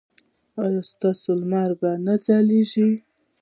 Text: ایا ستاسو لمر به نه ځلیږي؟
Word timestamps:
ایا 0.63 0.81
ستاسو 0.91 1.29
لمر 1.39 1.71
به 1.79 1.89
نه 2.05 2.15
ځلیږي؟ 2.25 2.89